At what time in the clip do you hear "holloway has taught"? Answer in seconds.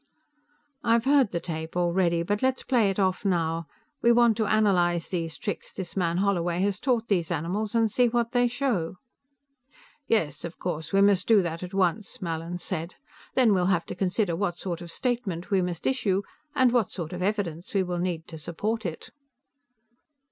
6.17-7.07